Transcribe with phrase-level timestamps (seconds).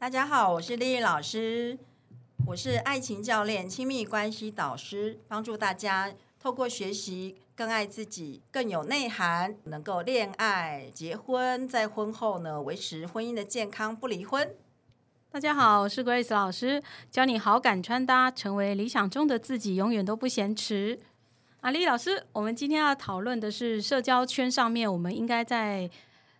[0.00, 1.78] 大家好，我是丽丽老师，
[2.46, 14.50] 我是爱情教练、亲密关系导师，帮助大家透过学习更爱自己，更有内涵，能够恋爱、结婚，在婚后呢维持婚姻的健康，不离婚。
[15.30, 20.98] 大家好，我是 Grace 老师，教你好感穿搭，成为理想中的自己，永远都不嫌迟。
[21.60, 25.90] 阿丽老师，我们今天要讨论的是社交圈上面，我们应该在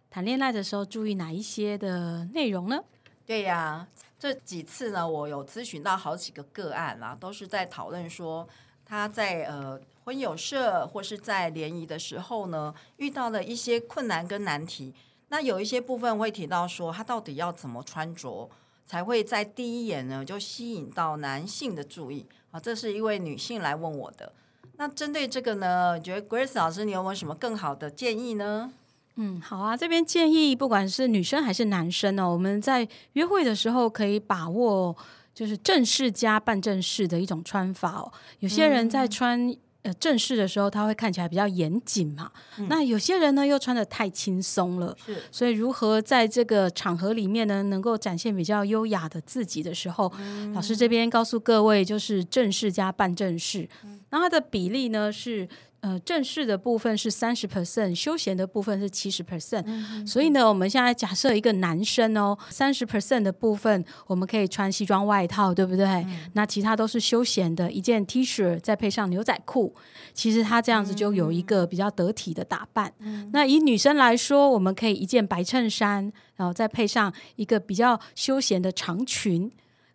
[0.08, 2.82] 谈恋爱的时候注意哪一些的内容呢？
[3.30, 3.86] 对呀，
[4.18, 8.48] 这几次呢，我有咨询到好几个个案啦，都是在讨论说
[8.84, 14.92] 他在呃婚友社或是在联谊的时候呢，遇到了一些困难跟难题。
[15.28, 18.50] 那有一些部分会提到说，他到底要怎么穿着
[18.84, 22.58] 才会在第一眼呢就吸引到男性的注意啊？
[22.58, 24.32] 这是一位女性来问我的。
[24.72, 28.72] 那针对这个呢，你觉得 Grace 老师你有没有什么更好的建议呢？
[29.20, 34.96] 嗯，好啊，这边建议不管是女生还是男生哦，我们在约会的时候可以把握
[35.34, 38.12] 就是正式加半正式的一种穿法哦。
[38.40, 39.54] 有些人在穿。
[39.82, 42.30] 呃，正式的时候他会看起来比较严谨嘛。
[42.68, 45.16] 那有些人呢又穿的太轻松了，是。
[45.32, 50.12] 所以如何在这个场合里面呢，能够展现比较优雅的自己的时候，
[50.52, 53.66] 老师这边告诉各位，就是正式加半正式。
[54.10, 55.48] 那它的比例呢是。
[55.80, 59.64] 呃，正式的部分是三十 percent，休闲的部分是七十 percent。
[60.06, 66.06] 所以呢，我们现在假设一个男生哦，三十 percent 的部分我们可以穿西装外套，对不对？
[66.34, 69.74] 那其他都是休闲的，一件 T 恤再配上牛仔裤，
[70.12, 72.92] 其实他这样子就有一个比较得体的打扮。
[73.32, 79.50] 那以女生来说，我们可以一件白衬衫，然后再配上一个比较休闲的长裙，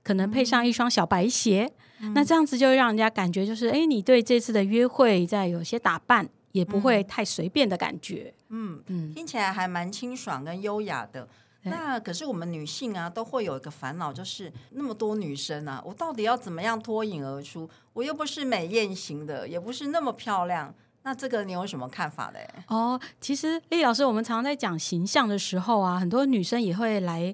[0.05, 1.69] 可能配上一双小白鞋。
[2.13, 8.33] 那这样子就让人家感觉就是，哎，你对这次的约会在有些打扮，也不会太随便的感觉。
[8.49, 11.27] 嗯嗯，听起来还蛮清爽跟优雅的。
[11.63, 17.67] 那可是我们女性啊，都会有一个烦恼，就是那么多女生啊，我到底要怎么样脱颖而出？
[17.93, 20.71] 我又不是美艳型的，也不是那么漂亮。
[21.01, 22.47] 那这个你有什么看法嘞？
[22.67, 27.33] 哦，其实丽老师，我们常常在讲形象的时候啊，很多女生也会来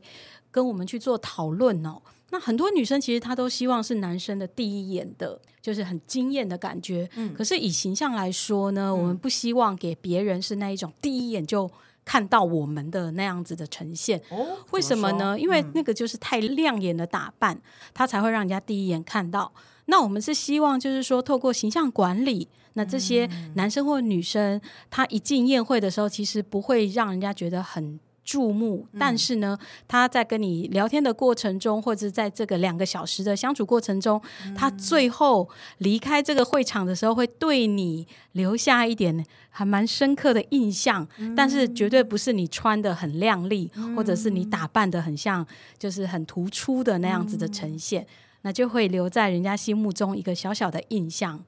[0.49, 2.01] 跟我们去做讨论哦。
[2.31, 7.07] 那很多女生其实她都希望是男生的第一眼的，就是很惊艳的感觉。
[7.15, 11.69] 嗯，可是以形象来说呢，我们不希望给别人是那一种第一眼就
[12.05, 14.19] 看到我们的那样子的呈现。
[14.29, 15.37] 哦，为什么呢？
[15.37, 17.61] 因为那个就是太亮眼的打扮，
[17.93, 19.51] 他才会让人家第一眼看到。
[19.85, 27.99] 那我们是希望就是说，透过形象管理，那这些男生或女生他一进宴会的时候，其实不会让人家觉得很。
[28.23, 34.21] 注目，但是呢，他在跟你聊天的过程中，或者在这个两个小时的相处过程中，
[34.55, 35.49] 他最后
[35.79, 41.05] 离开这个会场的时候，会对你留下一点还蛮深刻的印象。
[41.35, 45.45] 但是绝对不是你穿的很靓丽，或者是你打扮的很像，
[45.79, 48.05] 就是很突出的那样子的呈现，
[48.43, 51.43] 那就会留在人家心目中一个小小的印象。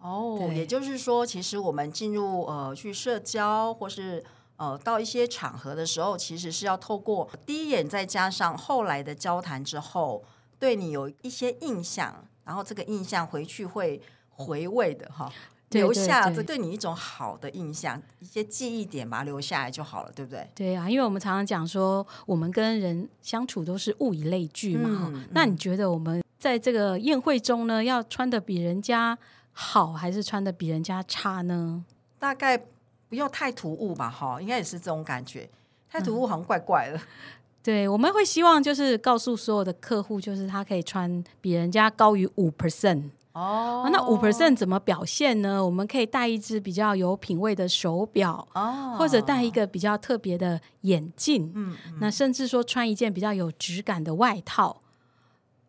[0.00, 4.22] 哦，也就是说，其实我们进入呃去社交或是。
[4.60, 10.22] 呃，到一些场合的时候，其实是要透过第一眼，再加上后来的交谈之后，
[10.58, 15.32] 对你有一些印象，然后这个印象回去会回味的哈，
[15.70, 20.46] 留下这对你一种好的印象，一些记忆点把它留下来就好了，对不对？
[20.54, 25.10] 对啊，因为我们常常讲说，我们跟人相处都是物以类聚嘛。
[25.30, 29.16] 那你觉得我们在这个宴会中呢，要穿的比人家
[29.52, 31.82] 好，还是穿的比人家差呢？
[32.18, 32.62] 大概。
[33.10, 35.46] 不要太突兀吧，哈，应该也是这种感觉。
[35.90, 36.98] 太突兀好像怪怪的。
[37.62, 43.86] 对，我们会希望就是告诉所有的客户，就是他可以穿比人家高于五 percent 哦。
[43.92, 45.62] 那五 percent 怎么表现呢？
[45.62, 51.52] 我们可以戴一只比较有品味的手表哦，或者戴一个比较特别的眼镜。
[51.54, 54.80] 嗯，那甚至说穿一件比较有质感的外套。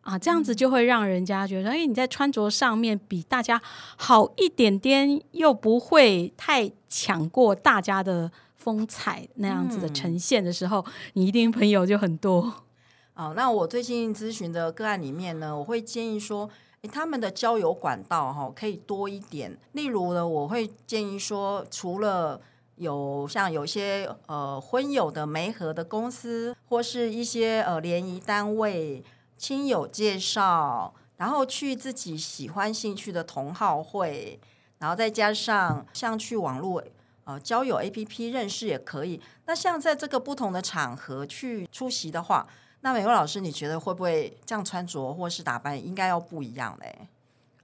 [0.02, 3.62] 啊，这样子就会让人家觉得，哎，你在穿着上面比大家
[3.96, 12.52] 好一点点，又不会太抢过大家的风采，那样子的呈现的时候，你一定朋友就很多。
[13.14, 16.50] 啊， 那我最近咨询的个案里面呢，我会建议说，
[16.82, 19.56] 哎，他们的交友管道哈可以多一点。
[19.70, 22.40] 例如呢，我会建议说，除了
[22.74, 29.04] 有像有些呃婚友的媒合的公司，或是一些呃联谊单位。
[29.42, 34.38] 亲友介绍，然后去自己喜欢兴趣的同好会，
[34.78, 36.80] 然后再加上像去网络
[37.24, 39.20] 呃交友 A P P 认识也可以。
[39.46, 42.46] 那像在这个不同的场合去出席的话，
[42.82, 47.08] 那美慧老师，你觉得会不会这样穿着或是打扮应该要不一样嘞？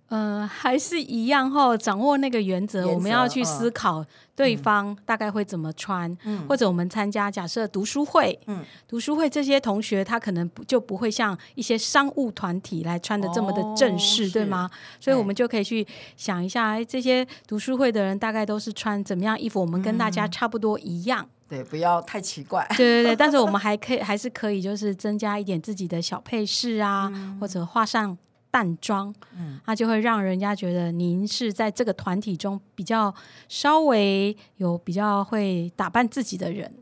[0.09, 14.71] 呃，还是一样哈，掌握那个原则，原则我们要去嗯思考对方大概会怎么穿，嗯或者我们参加假设读书会，嗯读书会这些同学他可能不就不会像一些商务团体来穿的这么的正式，哦对吗？
[14.99, 21.29] 所以我们就可以去想一下，哎，这些读书会的人大概都是穿怎么样衣服，我们跟大家嗯差不多一样。
[21.49, 22.67] 对，不要太奇怪。
[22.77, 28.17] 对对对，但是我们 还可以还是可以，就是增加一点自己的小配饰啊，或者画上
[28.51, 33.15] 淡妆，嗯那就会让人家觉得您是在这个团体中比较
[33.49, 36.73] 稍微有比较会打扮自己的人。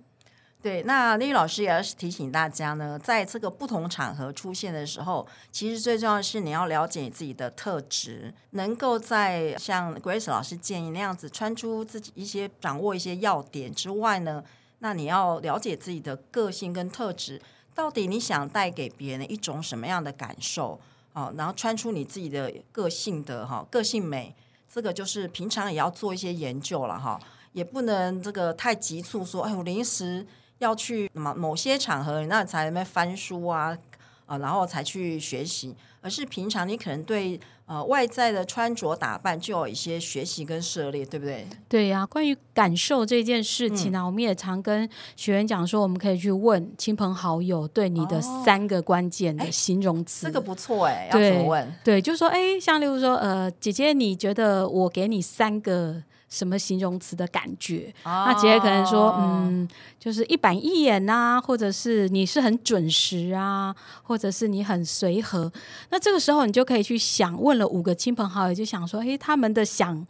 [0.62, 14.42] 对，那丽老师也要提醒大家呢，在这个不同场合出现的时候，其实最重要的是你要了解你自己的特质，能够在像 Grace 老师建议那样子穿出自己一些掌握一些要点之外呢，
[14.80, 17.40] 那你要了解自己的个性跟特质，
[17.72, 20.80] 到底你想带给别人一种什么样的感受
[21.16, 24.32] 哦，然后穿出你自己的个性的哈个性美，
[24.72, 27.18] 这个就是平常也要做一些研究了哈，
[27.52, 30.24] 也不能这个太急促说，哎，我临时。
[30.58, 33.76] 要去某某些场合，那才那边翻书啊，
[34.26, 41.46] 啊，然后才去学习，而是平常你可能对呃外在的穿着打扮就有一些学习跟涉猎，对不对？
[41.68, 50.26] 对呀、关于感受这件事情呢、我们也常跟学员讲说，我们可以去问亲朋好友对你的哦三个关键的形容词。
[50.26, 51.74] 这个不错哎，要怎么问？
[51.84, 56.02] 对，就说哎，像例如说，呃，姐姐，你觉得我给你三个
[56.36, 57.90] 什么形容词的感觉？
[58.04, 59.66] 那姐姐可能说，哦，嗯，
[59.98, 65.50] 就是一板一眼呐、或者是你是很准时啊，或者是你很随和。
[65.88, 70.06] 那这个时候你就可以去想，问了五个亲朋好友，就想说，诶，他们的想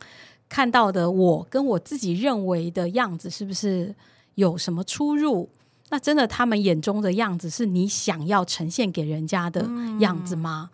[0.48, 3.94] 看到的我跟我自己认为的样子是不是
[4.34, 5.48] 有什么出入？
[5.90, 9.64] 那真的他们眼中的样子是你想要呈现给人家的
[10.00, 10.70] 样子吗？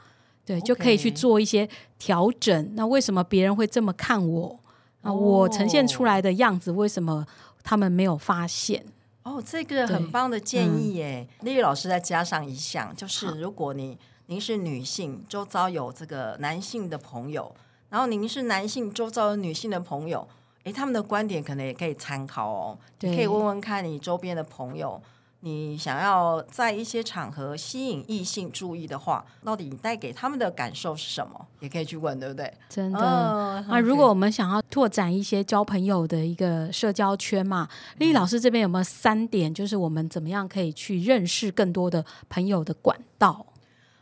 [0.46, 2.72] 对，就可以去做一些调整。
[2.75, 4.58] 那为什么别人会这么看我？
[5.02, 7.26] 啊，我呈现出来的样子，为什么
[7.62, 8.84] 他们没有发现？
[9.25, 11.28] 哦，这个很棒的建议耶！
[11.43, 13.96] 丽丽老师再加上一项，就是如果你
[14.26, 17.54] 您是女性，周遭有这个男性的朋友，
[17.88, 20.26] 然后您是男性，周遭有女性的朋友，
[20.64, 22.78] 诶，他们的观点可能也可以参考哦。
[23.00, 25.00] 你可以对问问看你周边的朋友，
[25.44, 31.46] 你想要在一些场合吸引异性注意的话，到底你带给他们的感受是什么？
[31.58, 32.54] 也可以去问，对不对？
[32.68, 33.00] 真的。
[33.00, 37.68] 哦啊，如果我们想要拓展一些交朋友的一个社交圈嘛，
[37.98, 43.44] 丽丽老师这边有没有三点，就是我们怎么样可以去认识更多的朋友的管道？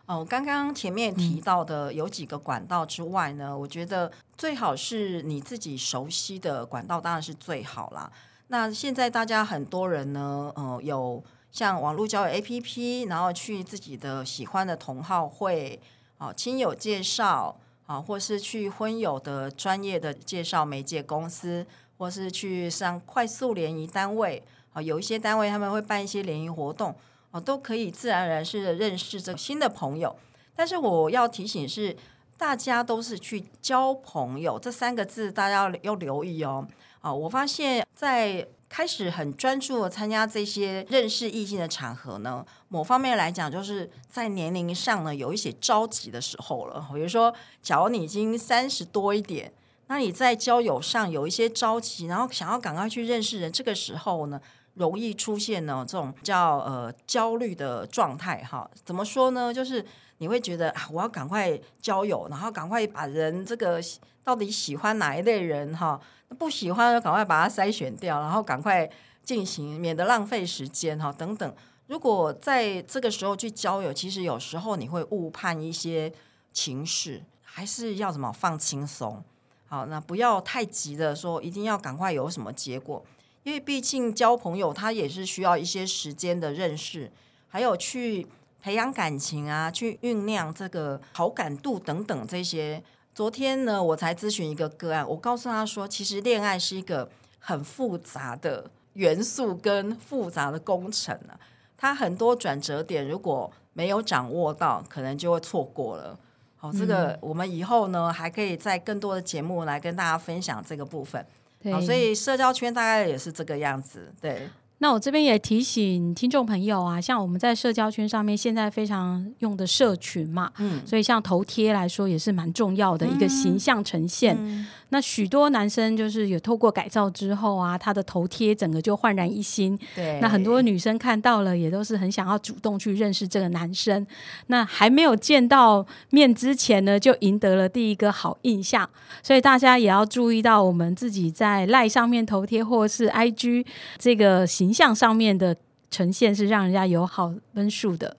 [0.05, 8.13] 哦，刚刚前面提到的有几个管道之外呢，我觉得最好是你自己熟悉的管道，当然是最好啦。
[8.53, 15.79] 那现在大家很多人呢，呃，有像网络交友 APP，然后去自己的喜欢的同好会，
[16.19, 17.57] 啊、亲友介绍
[17.87, 21.65] 啊、或是去婚友的专业的介绍媒介公司，
[21.97, 24.43] 或是去上快速联谊单位
[24.73, 26.93] 啊、有一些单位他们会办一些联谊活动。
[27.31, 30.17] 哦，都可以自然而然是认识这个新的朋友。
[30.57, 31.97] 但是我要提醒是，
[32.37, 36.67] 大家都是去交朋友，这三个字大家要要留意哦。
[37.01, 46.87] 啊，我发现，在开始很专注的参加这些认识异性的场合呢，某方面来讲，就是在年龄上呢有一些着急的时候了。
[46.93, 49.51] 比如说，假如你已经三十多一点，
[49.87, 54.41] 那你在交友上有一些着急，然后想要赶快去认识人，这个时候呢，
[54.75, 58.71] 容易出现呢这种叫呃焦虑的状态哈。
[58.85, 59.53] 怎么说呢？
[59.53, 59.85] 就是
[60.21, 63.81] 你会觉得啊，我要赶快交友，然后赶快把人这个
[64.23, 65.99] 到底喜欢哪一类人哈，
[66.39, 68.89] 不喜欢就赶快把它筛选掉，然后赶快
[69.23, 71.55] 进行，免得浪费时间哈等等。
[71.87, 76.13] 如果在这个时候去交友，其实有时候你会误判一些
[76.53, 79.25] 情势，还是要怎么放轻松。
[79.67, 83.03] 好，那不要太急的说一定要赶快有什么结果，
[83.43, 87.11] 因为毕竟交朋友他也是需要一些时间的认识，
[87.49, 88.27] 还有去
[88.63, 92.83] 培养感情啊，去酝酿这个好感度等等这些。
[93.15, 101.35] 昨天呢，我才咨询一个个案，我告诉他说，其实恋爱是一个很复杂的元素跟复杂的工程啊，
[101.77, 106.19] 它很多转折点如果没有掌握到，可能就会错过了。
[106.57, 111.25] 好，这个我们以后呢还可以在更多的节目来跟大家分享这个部分。
[111.73, 114.13] 好，所以社交圈大概也是这个样子。
[114.21, 114.49] 对，
[114.83, 124.67] 那我这边也提醒听众朋友啊，像我们在社交圈上面现在非常用的社群嘛，嗯，所以像头贴来说也是蛮重要的一个形象呈现。
[124.93, 129.79] 那许多男生就是有透过改造之后啊，他的头贴整个就焕然一新。
[129.95, 134.05] 对，那很多女生看到了也都是很想要主动去认识这个男生。
[134.49, 138.89] 那还没有见到面之前呢，就赢得了第一个好印象。
[139.23, 143.65] 所以大家也要注意到，我们自己在赖上面头贴或是 IG
[143.97, 145.57] 这个形象上面的
[145.91, 148.17] 呈现，是让人家有好分数的。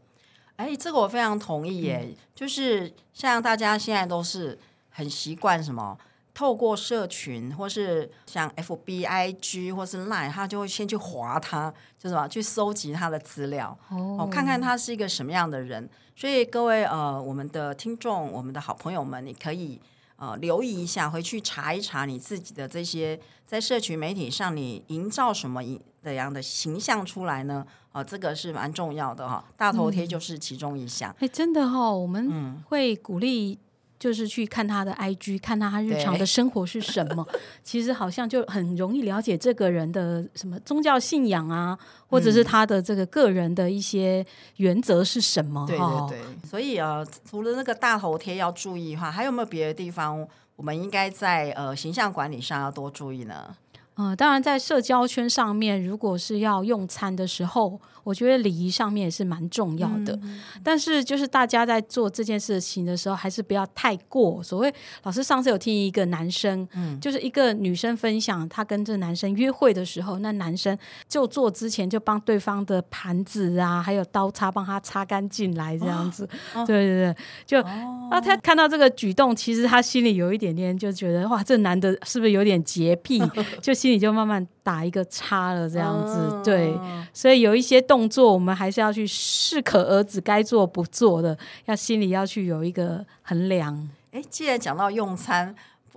[0.56, 2.16] 哎，这个我非常同意耶。
[2.36, 4.58] 就是像大家现在都是
[4.90, 5.98] 很习惯什么。
[6.34, 15.90] 透过社群，或是像 F B I G 或是 Line，他就会先去划他，就什么去搜集他的资料，哦，看看他是一个什么样的人。
[16.16, 19.80] 所以各位呃，我们的听众，我们的好朋友们，你可以
[20.22, 25.62] 呃留意一下，回去查一查你自己的这些在社群媒体上，你营造什么
[26.04, 27.66] 怎样的形象出来呢？
[27.92, 29.44] 啊，这个是蛮重要的哈。
[29.58, 31.14] 大头贴就是其中一项。
[31.18, 33.58] 哎，真的哈，我们会鼓励。
[34.02, 37.24] 就是去看他的 IG，看他他日常的生活是什么。
[37.62, 41.78] 其实好像就很容易了解这个人的什么宗教信仰啊，
[42.08, 45.68] 或者是他的这个个人的一些原则是什么。
[45.68, 46.50] 对对对。
[46.50, 53.56] 所以啊，除了那个大头贴要注意哈，还有没有别的地方我们应该在呃形象管理上要多注意呢？
[53.98, 57.80] 嗯，当然在社交圈上面，如果是要用餐的时候。
[58.04, 60.20] 我觉得礼仪上面也是蛮重要的，
[60.64, 64.42] 但是就是大家在做这件事情的时候，还是不要太过。
[64.42, 70.76] 所谓老师上次有听一个男生，嗯就是一个女生分享，她跟这男生约会的时候，那男生
[71.08, 76.28] 就做之前就帮对方的盘子啊，还有刀叉帮他擦干净来这样子。
[76.66, 77.62] 对对对，就
[78.10, 83.22] 啊，他看到这个举动，其实他心里有一点点就觉得哇，这男的是不是有点洁癖？
[83.62, 86.42] 就心里就慢慢打一个叉了这样子。
[86.44, 86.74] 对，
[87.14, 87.82] 所以有一些。
[87.92, 93.90] 动作我们还是要去适可而止，该做不做的，要心里要去有一个衡量。
[94.12, 95.54] 哎，既然讲到用餐，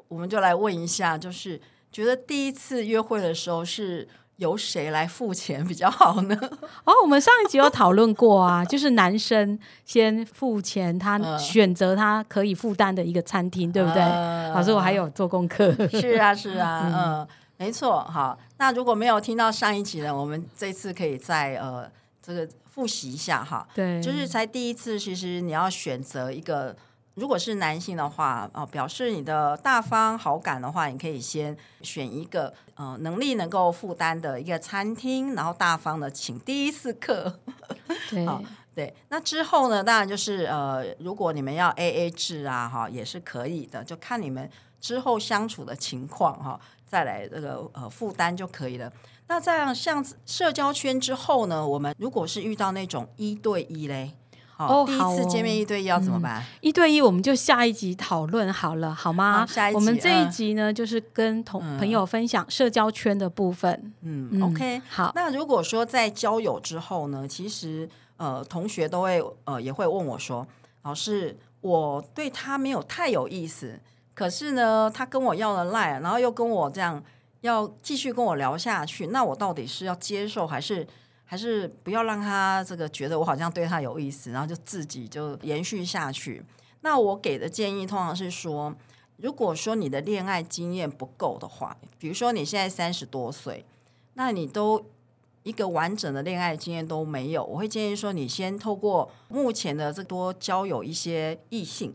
[0.08, 1.60] 我们就来问一下，就是
[1.92, 6.36] 觉得第一次约会的时候是由谁来付钱比较好呢？
[6.84, 14.02] 哦，我们上一集有讨论过啊， 就是男生先付钱，他选择他可以负担的一个餐厅，对不对？
[14.02, 15.72] 老师，我还有做功课。
[15.88, 16.90] 是啊，是啊，
[17.28, 17.28] 嗯。
[17.64, 18.38] 没错，好。
[18.58, 21.90] 那如果没有听到上一集呢，我们这次可以再呃
[22.22, 23.66] 这个复习一下哈。
[23.74, 26.76] 对，就是才第一次，其实你要选择一个，
[27.14, 37.40] 如果是男性的话，哦，表示你的大方好感的话，你可以先选一个呃能力能够负担的一个餐厅，然后大方的请第一次客。
[38.10, 38.28] 对，
[38.74, 38.94] 对。
[39.08, 46.60] 那之后呢，当然就是呃，如果你们要 A A 制啊，哈，也是可以的，就看你们之后相处的情况哈。
[46.86, 48.92] 再来这个呃负担就可以了。
[49.26, 54.12] 那这样像社交圈之后呢，我们如果是遇到那种一对一嘞，
[54.58, 56.44] 哦，第一次见面一对一要怎么办？
[56.60, 59.46] 一对一我们就下一集讨论好了，好吗？
[59.46, 63.92] 下一集我们这一集呢，就是跟同朋友分享社交圈的部分。
[64.02, 65.10] 嗯，OK，好。
[65.14, 67.88] 那如果说在交友之后呢，其实
[68.18, 70.46] 呃同学都会呃也会问我说，
[70.82, 73.80] 老师，我对他没有太有意思。
[74.14, 77.02] 可是呢，他跟我要了赖，然后又跟我这样
[77.40, 80.86] 要继续跟我聊下去，那我到底是要接受还是
[81.24, 86.44] 还是不要让他这个觉得我好像对他有意思，然后就自己就延续下去？
[86.82, 88.72] 那我给的建议通常是说，
[89.16, 93.64] 如果说你的恋爱经验不够的话，比如说你现在三十多岁，
[94.14, 94.84] 那你都
[95.42, 101.92] 一个完整的恋爱经验都没有，我会建议说，你先透过目前的这多交友一些异性。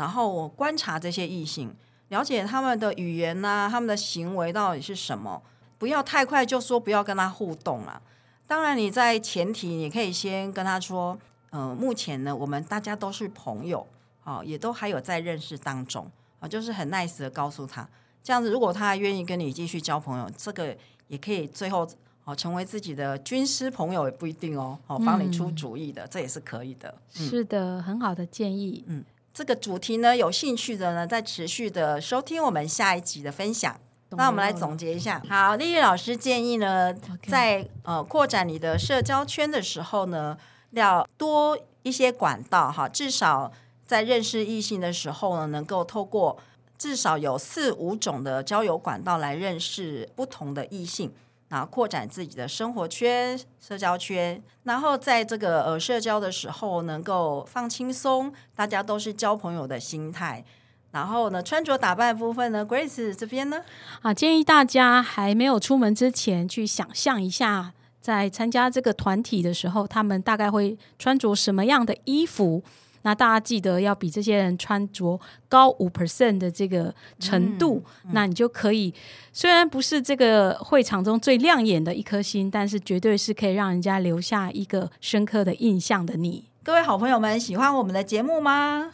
[0.00, 1.76] 然后我观察这些异性，
[2.08, 5.42] 了解他们的语言呐，他们的行为到底是什么，
[5.76, 8.00] 不要太快就说不要跟他互动了。
[8.46, 11.18] 当然，你在前提你可以先跟他说，
[11.52, 13.86] 嗯，目前呢，我们大家都是朋友，
[14.24, 17.86] 啊，也都还有在认识当中，啊，就是很 nice 的告诉他，
[18.22, 20.74] 这样子，如果他愿意跟你继续交朋友，这个
[21.08, 21.86] 也可以最后
[22.24, 26.94] 哦成为自己的军师朋友也不一定哦，哦，帮你出主意的，这也是可以的。
[27.10, 29.04] 是的，很好的建议，嗯。
[29.32, 33.80] 这个主题呢，有兴趣的呢，再持续的收听我们下一集的分享。
[34.10, 35.22] 那我们来总结一下。
[35.28, 36.92] 好，丽丽老师建议呢，
[37.28, 40.36] 在呃扩展你的社交圈的时候呢，
[40.72, 43.52] 要多一些管道哈，至少
[43.86, 46.36] 在认识异性的时候呢，能够透过
[46.76, 51.12] 至少有四五种的交友管道来认识不同的异性。
[51.50, 60.44] 然后扩展自己的生活圈、社交圈，然后在这个呃社交的时候能够放轻松，大家都是交朋友的心态。
[60.92, 63.62] 然后呢，穿着打扮部分呢，Grace 这边呢，
[64.02, 72.62] 啊，建议大家还没有出门之前去想象一下在参加这个团体的时候，他们大概会穿着什么样的衣服。
[73.02, 78.92] 那大家记得要比这些人穿着高五 percent 的这个程度，那你就可以
[79.32, 86.44] 虽然不是这个会场中最亮眼的一颗星，但是绝对是可以让人家留下一个深刻的印象的你。
[86.62, 88.92] 各位好朋友们，喜欢我们的节目吗？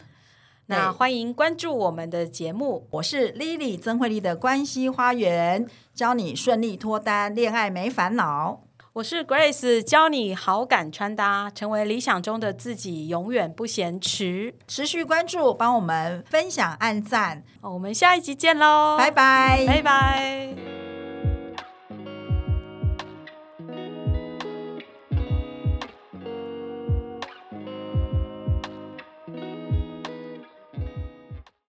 [0.67, 8.66] 那欢迎关注我们的节目，我是 Lily 曾慧丽的关系花园，教你顺利脱单，恋爱没烦恼。
[8.97, 14.55] 我是 Grace，教你好感穿搭，成为理想中的自己，永远不嫌迟。
[14.67, 17.43] 持续关注，帮我们分享、按赞。
[17.61, 20.66] 我们下一集见喽，拜拜，拜拜。